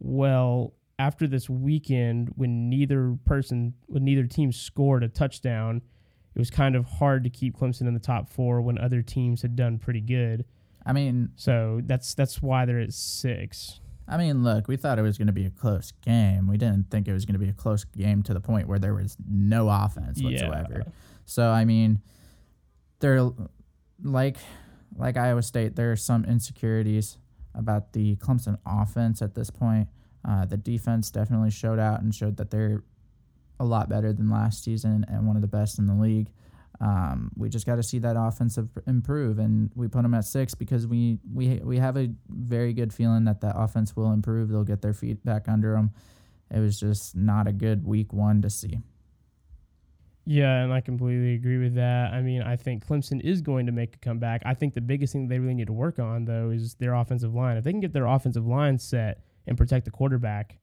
[0.00, 5.80] Well, after this weekend, when neither person, when neither team scored a touchdown,
[6.34, 9.42] it was kind of hard to keep Clemson in the top four when other teams
[9.42, 10.44] had done pretty good.
[10.84, 13.80] I mean, So that's that's why they're at six.
[14.06, 16.46] I mean, look, we thought it was going to be a close game.
[16.46, 18.78] We didn't think it was going to be a close game to the point where
[18.78, 20.82] there was no offense whatsoever.
[20.86, 20.92] Yeah.
[21.24, 22.00] So I mean,
[23.00, 23.30] there,
[24.02, 24.36] like,
[24.96, 27.18] like Iowa State, there are some insecurities
[27.54, 29.88] about the Clemson offense at this point.
[30.26, 32.82] Uh, the defense definitely showed out and showed that they're
[33.60, 36.28] a lot better than last season and one of the best in the league.
[36.84, 40.54] Um, we just got to see that offensive improve, and we put them at six
[40.54, 44.50] because we we we have a very good feeling that that offense will improve.
[44.50, 45.92] They'll get their feet back under them.
[46.50, 48.80] It was just not a good week one to see.
[50.26, 52.12] Yeah, and I completely agree with that.
[52.12, 54.42] I mean, I think Clemson is going to make a comeback.
[54.44, 57.34] I think the biggest thing they really need to work on, though, is their offensive
[57.34, 57.56] line.
[57.56, 60.58] If they can get their offensive line set and protect the quarterback,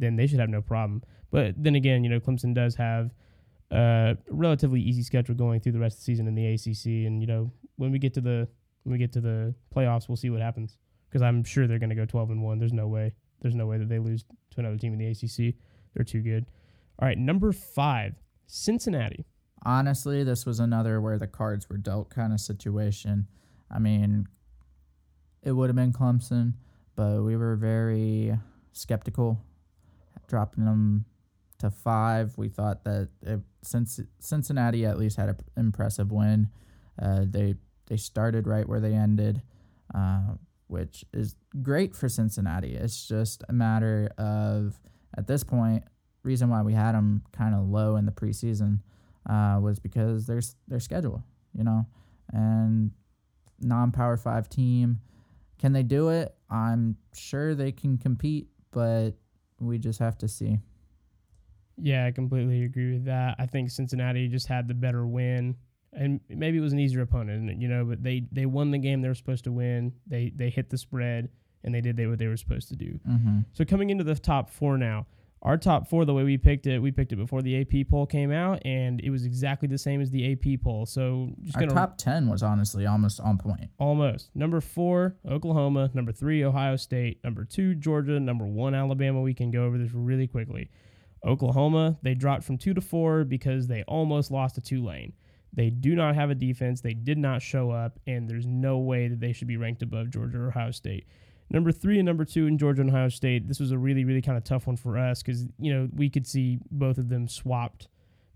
[0.00, 1.02] then they should have no problem.
[1.30, 3.12] But then again, you know, Clemson does have
[3.70, 7.20] a relatively easy schedule going through the rest of the season in the ACC, and
[7.20, 8.48] you know, when we get to the
[8.82, 10.78] when we get to the playoffs, we'll see what happens.
[11.08, 12.58] Because I'm sure they're going to go 12 and one.
[12.58, 13.12] There's no way.
[13.42, 15.54] There's no way that they lose to another team in the ACC.
[15.94, 16.46] They're too good.
[16.98, 18.14] All right, number five.
[18.46, 19.26] Cincinnati.
[19.64, 23.26] Honestly, this was another where the cards were dealt kind of situation.
[23.70, 24.26] I mean,
[25.42, 26.54] it would have been Clemson,
[26.96, 28.36] but we were very
[28.72, 29.44] skeptical
[30.28, 31.04] dropping them
[31.60, 32.36] to five.
[32.36, 36.48] We thought that it, since Cincinnati at least had an impressive win,
[37.00, 37.54] uh, they
[37.86, 39.42] they started right where they ended,
[39.94, 40.34] uh,
[40.68, 42.74] which is great for Cincinnati.
[42.74, 44.80] It's just a matter of
[45.16, 45.84] at this point
[46.22, 48.80] reason why we had them kind of low in the preseason
[49.28, 51.24] uh, was because their their schedule,
[51.56, 51.86] you know,
[52.32, 52.92] and
[53.60, 55.00] non-power five team.
[55.58, 56.34] Can they do it?
[56.48, 59.10] I'm sure they can compete, but
[59.58, 60.58] we just have to see.
[61.82, 63.36] Yeah, I completely agree with that.
[63.38, 65.56] I think Cincinnati just had the better win,
[65.92, 67.84] and maybe it was an easier opponent, you know.
[67.84, 69.92] But they they won the game they were supposed to win.
[70.06, 71.28] They they hit the spread,
[71.64, 73.00] and they did they what they were supposed to do.
[73.08, 73.38] Mm-hmm.
[73.52, 75.06] So coming into the top four now,
[75.42, 78.04] our top four, the way we picked it, we picked it before the AP poll
[78.04, 80.84] came out, and it was exactly the same as the AP poll.
[80.84, 83.70] So just Our gonna top ten was honestly almost on point.
[83.78, 85.90] almost number four, Oklahoma.
[85.94, 87.24] Number three, Ohio State.
[87.24, 88.20] Number two, Georgia.
[88.20, 89.22] Number one, Alabama.
[89.22, 90.70] We can go over this really quickly.
[91.24, 95.12] Oklahoma, they dropped from two to four because they almost lost to Tulane.
[95.52, 96.80] They do not have a defense.
[96.80, 100.10] They did not show up, and there's no way that they should be ranked above
[100.10, 101.06] Georgia or Ohio State.
[101.50, 103.48] Number three and number two in Georgia and Ohio State.
[103.48, 106.08] This was a really, really kind of tough one for us because you know we
[106.08, 107.88] could see both of them swapped,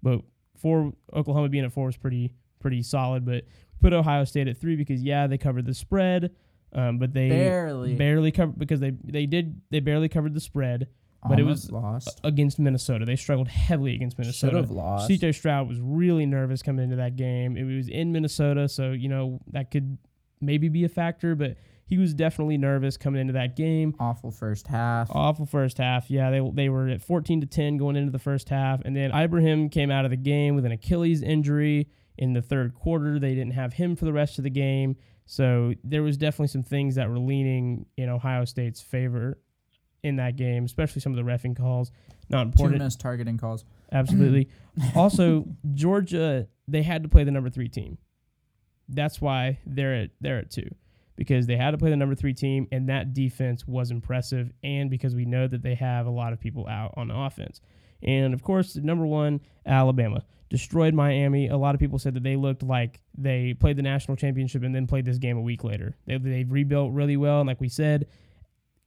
[0.02, 0.20] but
[0.58, 3.24] for Oklahoma being at four was pretty pretty solid.
[3.24, 3.44] But
[3.80, 6.32] put Ohio State at three because yeah they covered the spread,
[6.72, 7.94] um, but they Barely.
[7.94, 10.88] barely covered because they they did they barely covered the spread.
[11.28, 12.20] But it was lost.
[12.22, 13.04] against Minnesota.
[13.04, 14.56] They struggled heavily against Minnesota.
[14.56, 15.10] Should've lost.
[15.10, 17.56] CJ Stroud was really nervous coming into that game.
[17.56, 19.96] It was in Minnesota, so you know that could
[20.40, 21.56] maybe be a factor, but
[21.86, 23.94] he was definitely nervous coming into that game.
[23.98, 25.08] Awful first half.
[25.10, 26.10] Awful first half.
[26.10, 29.10] Yeah, they they were at 14 to 10 going into the first half, and then
[29.14, 33.18] Ibrahim came out of the game with an Achilles injury in the third quarter.
[33.18, 36.62] They didn't have him for the rest of the game, so there was definitely some
[36.62, 39.38] things that were leaning in Ohio State's favor
[40.04, 41.90] in that game, especially some of the refing calls.
[42.28, 42.78] Not important.
[42.78, 43.64] Two missed targeting calls.
[43.90, 44.48] Absolutely.
[44.94, 47.98] also, Georgia, they had to play the number three team.
[48.88, 50.68] That's why they're at they're at two.
[51.16, 54.90] Because they had to play the number three team and that defense was impressive and
[54.90, 57.60] because we know that they have a lot of people out on offense.
[58.02, 60.24] And of course, number one, Alabama.
[60.50, 61.48] Destroyed Miami.
[61.48, 64.74] A lot of people said that they looked like they played the national championship and
[64.74, 65.96] then played this game a week later.
[66.06, 67.40] They, they've rebuilt really well.
[67.40, 68.06] And like we said,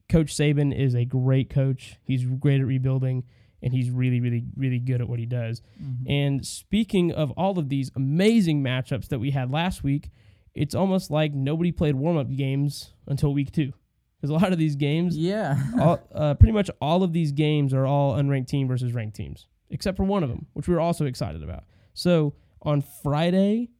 [0.08, 1.96] Coach Saban is a great coach.
[2.02, 3.24] He's great at rebuilding,
[3.62, 5.62] and he's really, really, really good at what he does.
[6.06, 10.10] And speaking of all of these amazing matchups that we had last week,
[10.54, 13.72] it's almost like nobody played warm up games until week two.
[14.20, 15.56] Because a lot of these games, Yeah.
[15.80, 19.46] all, uh, pretty much all of these games are all unranked team versus ranked teams,
[19.70, 21.64] except for one of them, which we were also excited about.
[21.94, 23.70] So on Friday,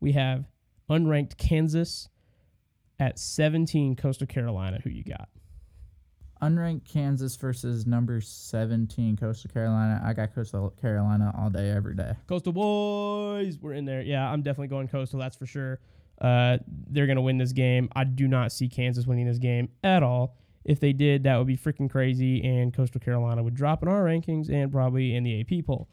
[0.00, 0.44] we have
[0.88, 2.08] unranked Kansas
[2.98, 4.78] at 17 Coastal Carolina.
[4.84, 5.28] Who you got?
[6.44, 10.00] Unranked Kansas versus number 17 Coastal Carolina.
[10.04, 12.12] I got Coastal Carolina all day, every day.
[12.28, 14.02] Coastal boys, we're in there.
[14.02, 15.18] Yeah, I'm definitely going Coastal.
[15.18, 15.80] That's for sure.
[16.20, 16.58] Uh,
[16.90, 17.88] they're gonna win this game.
[17.96, 20.36] I do not see Kansas winning this game at all.
[20.64, 24.04] If they did, that would be freaking crazy, and Coastal Carolina would drop in our
[24.04, 25.88] rankings and probably in the AP poll.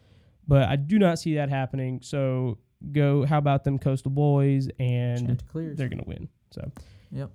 [0.47, 2.01] But I do not see that happening.
[2.03, 2.57] So
[2.91, 3.25] go.
[3.25, 4.67] How about them Coastal boys?
[4.79, 5.77] And Chanticleers.
[5.77, 6.27] they're gonna win.
[6.51, 6.71] So
[7.11, 7.31] Yep.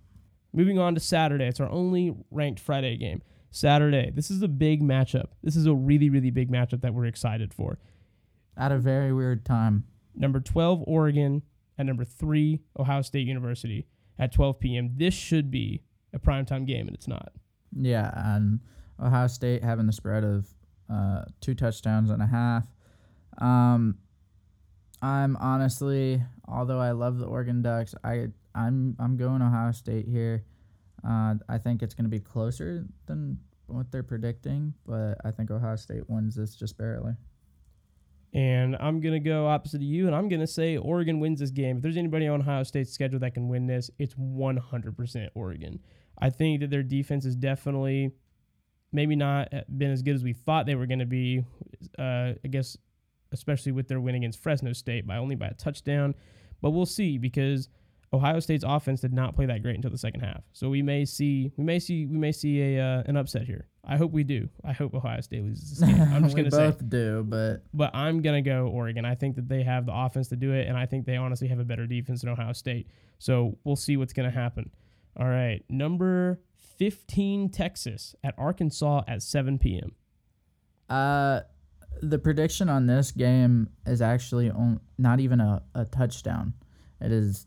[0.56, 1.44] Moving on to Saturday.
[1.44, 3.22] It's our only ranked Friday game.
[3.50, 4.10] Saturday.
[4.12, 5.26] This is a big matchup.
[5.42, 7.78] This is a really, really big matchup that we're excited for.
[8.56, 9.84] At a very weird time.
[10.14, 11.42] number 12 Oregon
[11.78, 13.86] and number 3 Ohio State University
[14.18, 14.90] at 12 p.m.
[14.96, 17.32] This should be a primetime game and it's not.
[17.78, 18.60] Yeah, and
[19.00, 20.48] Ohio State having the spread of
[20.90, 22.66] uh, two touchdowns and a half.
[23.38, 23.98] Um,
[25.06, 30.44] I'm honestly, although I love the Oregon Ducks, I I'm I'm going Ohio State here.
[31.06, 35.52] Uh, I think it's going to be closer than what they're predicting, but I think
[35.52, 37.12] Ohio State wins this just barely.
[38.34, 41.38] And I'm going to go opposite of you, and I'm going to say Oregon wins
[41.38, 41.76] this game.
[41.76, 45.78] If there's anybody on Ohio State's schedule that can win this, it's 100% Oregon.
[46.18, 48.10] I think that their defense is definitely
[48.92, 51.44] maybe not been as good as we thought they were going to be.
[51.96, 52.76] Uh, I guess,
[53.32, 56.14] especially with their win against Fresno State by only by a touchdown.
[56.62, 57.68] But we'll see because
[58.12, 60.42] Ohio State's offense did not play that great until the second half.
[60.52, 63.68] So we may see we may see we may see a uh, an upset here.
[63.84, 64.48] I hope we do.
[64.64, 66.00] I hope Ohio State loses this game.
[66.00, 69.04] I'm just gonna say, both do, but but I'm gonna go Oregon.
[69.04, 71.48] I think that they have the offense to do it, and I think they honestly
[71.48, 72.88] have a better defense than Ohio State.
[73.18, 74.70] So we'll see what's gonna happen.
[75.18, 76.40] All right, number
[76.78, 79.94] 15, Texas at Arkansas at 7 p.m.
[80.90, 81.40] uh,
[82.02, 86.54] the prediction on this game is actually on, not even a, a touchdown.
[87.00, 87.46] It is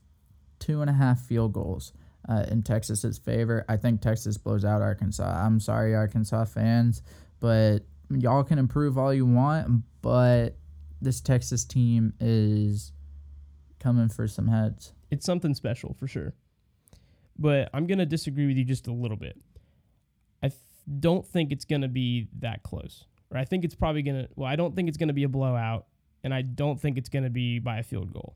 [0.60, 1.94] two and a half field goals
[2.28, 3.66] uh, in Texas's favor.
[3.68, 5.46] I think Texas blows out Arkansas.
[5.46, 7.02] I'm sorry, Arkansas fans,
[7.40, 10.58] but y'all can improve all you want, but
[11.02, 12.92] this Texas team is
[13.80, 14.94] coming for some heads.
[15.12, 16.34] It's something special for sure.
[17.38, 19.40] But I'm going to disagree with you just a little bit.
[20.44, 20.52] I
[21.00, 23.06] don't think it's going to be that close.
[23.32, 25.24] Or I think it's probably going to, well, I don't think it's going to be
[25.24, 25.86] a blowout,
[26.24, 28.36] and I don't think it's going to be by a field goal.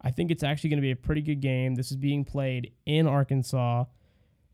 [0.00, 1.74] I think it's actually going to be a pretty good game.
[1.74, 3.84] This is being played in Arkansas.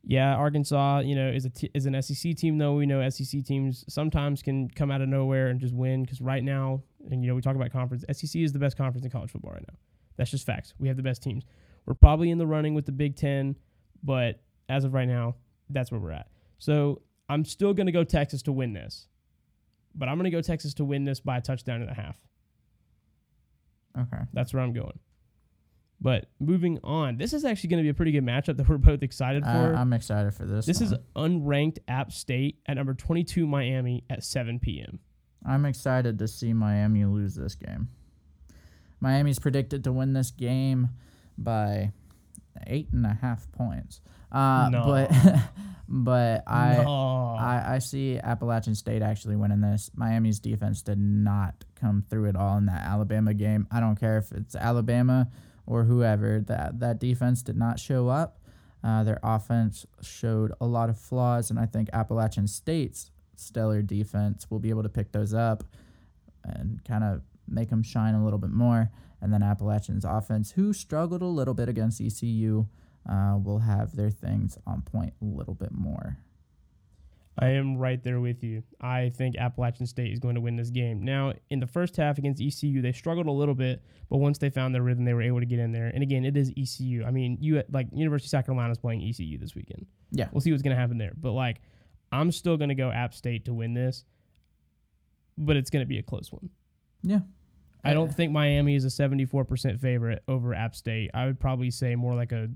[0.05, 2.75] Yeah, Arkansas, you know, is a t- is an SEC team though.
[2.75, 6.43] We know SEC teams sometimes can come out of nowhere and just win because right
[6.43, 8.05] now, and you know, we talk about conference.
[8.13, 9.75] SEC is the best conference in college football right now.
[10.17, 10.73] That's just facts.
[10.79, 11.45] We have the best teams.
[11.85, 13.57] We're probably in the running with the Big Ten,
[14.03, 15.35] but as of right now,
[15.69, 16.29] that's where we're at.
[16.59, 19.09] So I'm still going to go Texas to win this,
[19.95, 22.17] but I'm going to go Texas to win this by a touchdown and a half.
[23.99, 24.23] Okay.
[24.33, 24.99] That's where I'm going.
[26.01, 28.79] But moving on, this is actually going to be a pretty good matchup that we're
[28.79, 29.75] both excited I, for.
[29.75, 30.65] I'm excited for this.
[30.65, 34.99] this is unranked App State at number 22 Miami at 7 p.m.
[35.47, 37.89] I'm excited to see Miami lose this game.
[39.01, 40.91] Miami's predicted to win this game
[41.37, 41.93] by
[42.67, 44.01] eight and a half points.
[44.33, 44.85] Uh, No.
[44.85, 45.11] But
[45.93, 47.37] but I, No.
[47.39, 49.91] I I see Appalachian State actually winning this.
[49.95, 53.67] Miami's defense did not come through at all in that Alabama game.
[53.73, 55.29] I don't care if it's Alabama
[55.67, 56.41] or whoever.
[56.41, 58.39] That that defense did not show up.
[58.85, 64.47] Uh, their offense showed a lot of flaws, and I think Appalachian State's stellar defense
[64.49, 65.65] will be able to pick those up
[66.45, 68.91] and kind of make them shine a little bit more.
[69.21, 72.67] And then Appalachian's offense, who struggled a little bit against ECU,
[73.09, 76.19] uh, will have their things on point a little bit more.
[77.39, 78.63] I am right there with you.
[78.81, 81.03] I think Appalachian State is going to win this game.
[81.03, 84.51] Now, in the first half against ECU, they struggled a little bit, but once they
[84.51, 85.87] found their rhythm, they were able to get in there.
[85.87, 87.05] And again, it is ECU.
[87.05, 89.87] I mean, you like University of South Carolina is playing ECU this weekend.
[90.11, 90.29] Yeah.
[90.33, 91.13] We'll see what's going to happen there.
[91.17, 91.63] But like,
[92.13, 94.05] I'm still going to go App State to win this,
[95.39, 96.51] but it's going to be a close one.
[97.03, 97.21] Yeah.
[97.83, 101.11] I don't think Miami is a 74% favorite over App State.
[101.15, 102.51] I would probably say more like a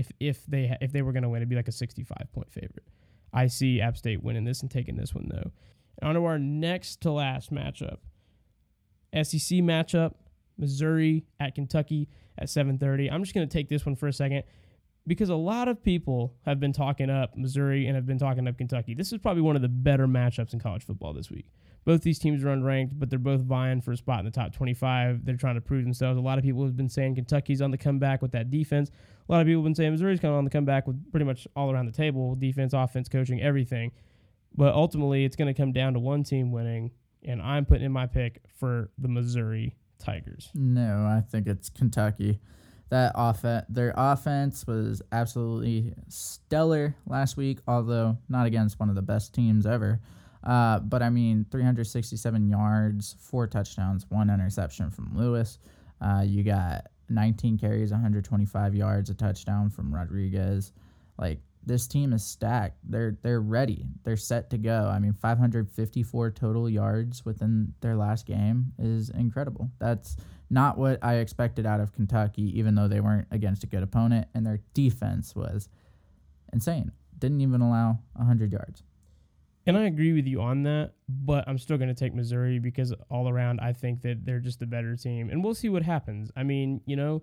[0.00, 2.50] if if they if they were going to win, it'd be like a 65 point
[2.50, 2.86] favorite.
[3.32, 5.52] I see App State winning this and taking this one though.
[5.98, 7.98] And on to our next to last matchup.
[9.14, 10.14] SEC matchup,
[10.56, 12.08] Missouri at Kentucky
[12.38, 13.12] at 7:30.
[13.12, 14.44] I'm just going to take this one for a second
[15.06, 18.56] because a lot of people have been talking up Missouri and have been talking up
[18.56, 18.94] Kentucky.
[18.94, 21.46] This is probably one of the better matchups in college football this week.
[21.84, 24.54] Both these teams are unranked, but they're both vying for a spot in the top
[24.54, 25.24] 25.
[25.24, 26.18] They're trying to prove themselves.
[26.18, 28.90] A lot of people have been saying Kentucky's on the comeback with that defense.
[29.28, 31.48] A lot of people have been saying Missouri's coming on the comeback with pretty much
[31.56, 33.92] all around the table defense, offense, coaching, everything.
[34.54, 36.90] But ultimately, it's going to come down to one team winning,
[37.24, 40.50] and I'm putting in my pick for the Missouri Tigers.
[40.54, 42.40] No, I think it's Kentucky.
[42.90, 49.02] That offense, their offense was absolutely stellar last week, although not against one of the
[49.02, 50.00] best teams ever.
[50.42, 55.58] Uh, but I mean, 367 yards, four touchdowns, one interception from Levis.
[56.00, 60.72] Uh, you got 19 carries, 125 yards, a touchdown from Rodriguez.
[61.18, 62.78] Like this team is stacked.
[62.84, 63.86] They're they're ready.
[64.04, 64.90] They're set to go.
[64.92, 69.70] I mean, 554 total yards within their last game is incredible.
[69.78, 70.16] That's
[70.48, 74.28] not what I expected out of Kentucky, even though they weren't against a good opponent,
[74.34, 75.68] and their defense was
[76.52, 76.92] insane.
[77.18, 78.82] Didn't even allow 100 yards.
[79.66, 82.94] And I agree with you on that, but I'm still going to take Missouri because
[83.10, 85.28] all around I think that they're just a better team.
[85.28, 86.30] And we'll see what happens.
[86.34, 87.22] I mean, you know,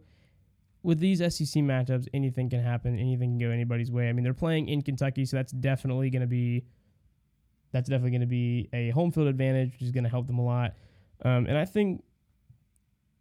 [0.84, 4.08] with these SEC matchups, anything can happen, anything can go anybody's way.
[4.08, 6.64] I mean, they're playing in Kentucky, so that's definitely going to be
[7.72, 10.40] that's definitely going to be a home field advantage, which is going to help them
[10.40, 10.74] a lot.
[11.26, 12.04] Um, and I think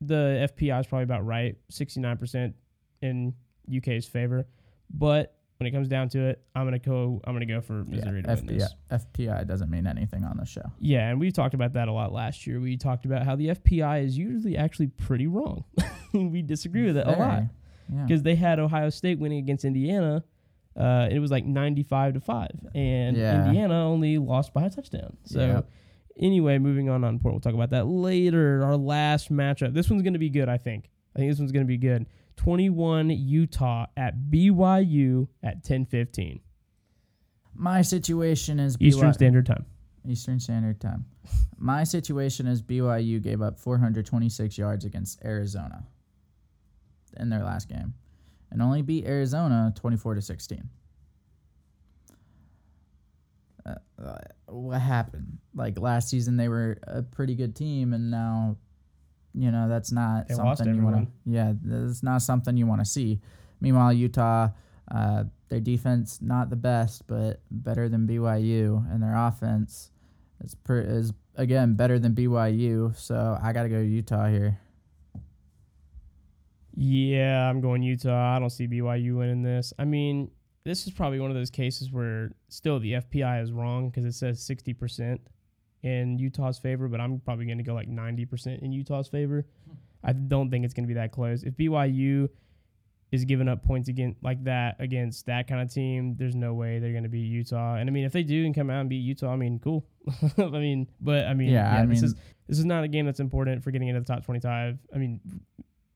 [0.00, 2.54] the FPI is probably about right, 69%
[3.02, 3.34] in
[3.74, 4.46] UK's favor.
[4.90, 7.20] But when it comes down to it, I'm gonna go.
[7.24, 8.74] I'm gonna go for Missouri to win FPI, this.
[8.90, 10.62] FPI doesn't mean anything on the show.
[10.80, 12.61] Yeah, and we talked about that a lot last year.
[12.61, 15.64] We talked about how the FPI is usually actually pretty wrong.
[16.12, 17.48] we disagree with it a lot Very,
[17.94, 18.04] Yeah.
[18.07, 20.24] because they had Ohio State winning against Indiana.
[20.76, 23.46] Uh, it was like 95 to five, and Yeah.
[23.46, 25.16] Indiana only lost by a touchdown.
[25.24, 25.64] So.
[26.18, 28.64] Anyway, moving on on port, we'll talk about that later.
[28.64, 29.74] Our last matchup.
[29.74, 30.88] This one's going to be good, I think.
[31.14, 32.07] I think this one's going to be good.
[32.37, 36.41] 21 Utah at BYU at 10:15
[37.55, 39.64] My situation is Eastern BY Standard Time.
[40.07, 41.05] Eastern Standard Time.
[41.57, 45.87] My situation is BYU gave up 426 yards against Arizona
[47.18, 47.95] in their last game,
[48.51, 50.68] and only beat Arizona 24 to 16.
[53.64, 55.39] Uh, uh, what happened?
[55.55, 58.57] Like last season, they were a pretty good team, and now,
[59.37, 61.12] you know, that's not They something you want to.
[61.30, 63.20] Yeah, that's not something you want to see.
[63.61, 64.49] Meanwhile, Utah,
[64.91, 69.91] uh, their defense not the best, but better than BYU, and their offense
[70.43, 72.97] is per, is again better than BYU.
[72.97, 74.59] So I got to go Utah here.
[76.74, 78.37] Yeah, I'm going Utah.
[78.37, 79.72] I don't see BYU winning this.
[79.78, 80.30] I mean,
[80.64, 84.12] this is probably one of those cases where still the FPI is wrong because it
[84.12, 85.18] says 60%
[85.87, 89.47] in Utah's favor, but I'm probably going to go like 90% in Utah's favor.
[90.03, 91.43] I don't think it's going to be that close.
[91.43, 92.28] If BYU
[93.12, 96.78] is giving up points again like that against that kind of team, there's no way
[96.80, 97.76] they're going to beat Utah.
[97.76, 99.87] And I mean, if they do and come out and beat Utah, I mean, cool.
[100.39, 102.14] I mean, but I mean, Yeah, yeah, I this mean- is
[102.49, 104.78] this is not a game that's important for getting into the top 25.
[104.95, 105.20] I mean,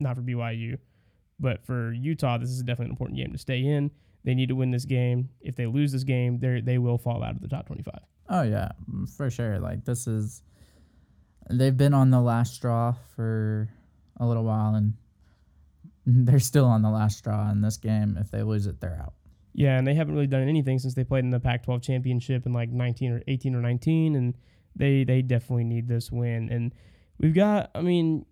[0.01, 0.77] not for BYU,
[1.39, 3.91] but for Utah, this is definitely an important game to stay in.
[4.23, 5.29] They need to win this game.
[5.41, 7.93] If they lose this game, they they will fall out of the top 25.
[8.31, 9.59] Oh yeah, mm, for sure.
[9.59, 10.41] Like this is,
[11.49, 13.69] they've been on the last straw for
[14.17, 14.93] a little while, and
[16.05, 18.17] they're still on the last straw in this game.
[18.17, 19.13] If they lose it, they're out.
[19.53, 22.53] Yeah, and they haven't really done anything since they played in the Pac-12 championship in
[22.53, 24.33] like 19 or 18 or 19, and
[24.77, 26.47] they they definitely need this win.
[26.49, 26.73] And
[27.19, 28.25] we've got, I mean,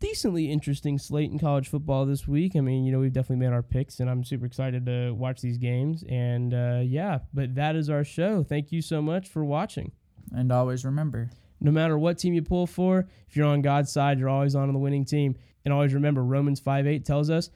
[0.00, 2.56] decently interesting slate in college football this week.
[2.56, 5.40] I mean, you know, we've definitely made our picks, and I'm super excited to watch
[5.40, 6.02] these games.
[6.08, 8.42] And uh, yeah, but that is our show.
[8.42, 9.92] Thank you so much for watching.
[10.32, 11.30] And always remember,
[11.60, 14.72] no matter what team you pull for, if you're on God's side, you're always on
[14.72, 15.36] the winning team.
[15.64, 17.50] And always remember, Romans 5 8 tells us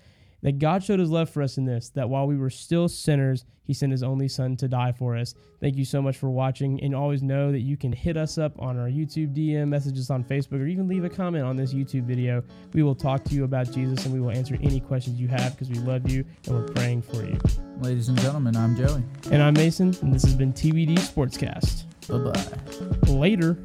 [0.44, 3.46] that God showed his love for us in this, that while we were still sinners,
[3.64, 5.34] he sent his only son to die for us.
[5.58, 6.78] Thank you so much for watching.
[6.82, 10.22] And always know that you can hit us up on our YouTube DM, messages on
[10.22, 12.44] Facebook, or even leave a comment on this YouTube video.
[12.74, 15.52] We will talk to you about Jesus and we will answer any questions you have
[15.52, 17.38] because we love you and we're praying for you.
[17.80, 19.02] ladies and gentlemen, I'm Joey.
[19.30, 21.84] And I'm Mason, and this has been TBD Sportscast.
[22.06, 23.10] Bye bye.
[23.10, 23.56] Later.